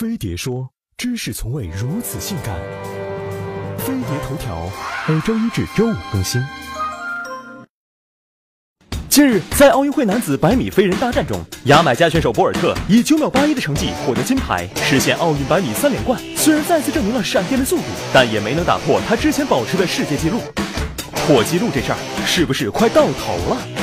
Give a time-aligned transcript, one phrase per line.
[0.00, 0.66] 飞碟说：
[0.96, 2.58] 知识从未如此性感。
[3.76, 4.66] 飞碟头条
[5.06, 6.42] 每周一至周五更新。
[9.10, 16.18] 近日，在奥运会男子百米飞人大战中，牙买加选手博尔特以九秒八一的成绩获得金牌，实现奥运百米三连冠。
[16.34, 20.40] 虽然再次证明了闪电的速度，但也没能打破他之前保持的世界纪录。
[21.26, 23.79] 破纪录这事儿是不是快到头了？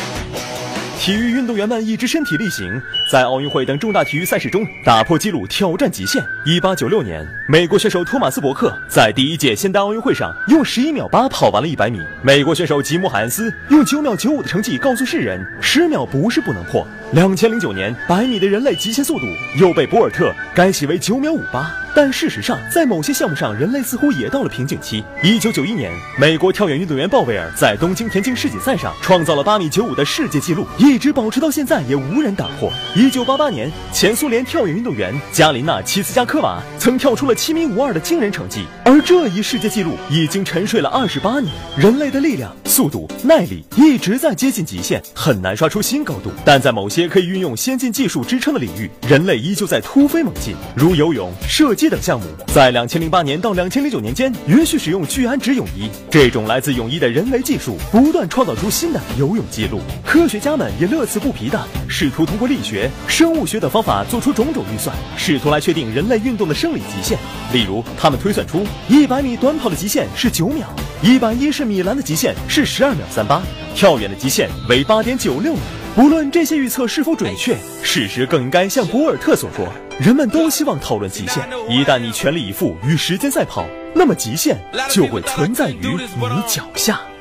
[1.00, 6.21] 体育运动员们一直身体力行，在奥运会等重大体育赛事中打破纪录，挑战极限。
[6.43, 12.02] 一八九六年，美国选手托马斯·伯克在第一届现代奥运会上用十一秒八跑完了一百米。
[12.22, 16.86] 美国选手吉姆·海恩斯用九秒九五的成绩告诉世人，十秒不是不能破。
[17.14, 19.25] 两千零九年，百米的人类极限速度
[19.59, 21.72] 又被博尔特改写为九秒五八。
[21.98, 25.04] 但事实上，在某些项目上，人类似乎也到了瓶颈期。
[25.24, 32.72] 一九九一年，美国跳远运动员鲍威尔在东京田径世锦赛上创造了八米九五的世界纪录，一直保持到现在也无人打破。
[32.96, 41.52] 一九八八年，前苏联跳远运动员加琳娜齐斯加科娃曾跳出了七米五二的惊人成绩，而这一世界纪录已经沉睡了二十八年。
[41.76, 46.32] 人类的力量、速度、耐力一直在接近极限，很难刷出新高度。
[46.45, 59.80] 但在某些可以运用先进技术支撑的领域，人类依旧在突飞猛进，如游泳、射箭等项目在两千零八年到两千零九年间允许使用聚氨酯泳衣，这种来自泳衣的人为技术不断创造出新的游泳记录。
[60.05, 67.17] 科学家们也乐此不疲的试图通过力学、生物学等方法做出种种预算，试图来确定人类运动的生理极限。
[67.53, 70.67] 例如，他们推算出一百米短跑的极限是九秒，
[71.02, 73.41] 一百一十米栏的极限是十二秒三八，
[73.75, 75.61] 跳远的极限为八点九六秒。
[75.95, 79.67] 不论这些预测是否准确，事实更应该像博尔特所说。
[80.00, 81.44] 人们都希望讨论极限。
[81.67, 84.56] 一旦你全力以赴与时间赛跑，那么极限
[84.92, 87.02] 就会存在于你脚下。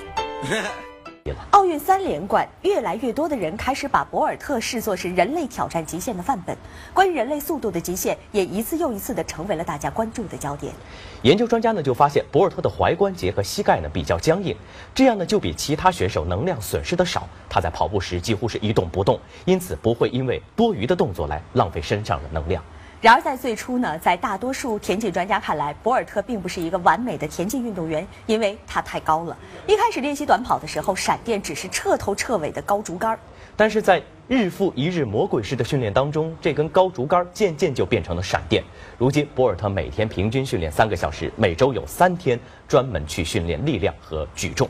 [1.50, 6.56] 奥运三连冠，越来越多的人开始把博尔特视作是人类挑战极限的范本。
[6.94, 10.72] 关于人类速度的极限，也一次又一次的成为了大家关注的焦点。
[11.22, 14.56] 研究专家呢就发现，博尔特的踝关节和膝盖呢比较僵硬，
[14.94, 17.28] 这样呢就比其他选手能量损失的少。
[17.48, 22.62] 他在跑步时几乎是一动不动，因此不会因为多余的动作来浪费身上的能量。
[23.02, 29.36] 然而，在最初呢，在大多数田径专家看来，博尔特并不是一个完美的田径运动员，因为他太高了。
[29.66, 33.18] 一开始练习短跑的时候，闪电只是彻头彻尾的高竹竿。
[33.54, 38.64] 但是在日复一日魔鬼式的训练当中，这根高竹竿渐渐就变成了闪电。
[38.96, 44.66] 如今，博尔特每天平均训练三个小时，每周有三天专门去训练力量和举重。